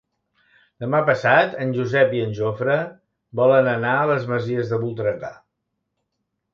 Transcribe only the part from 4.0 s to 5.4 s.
a les Masies de Voltregà.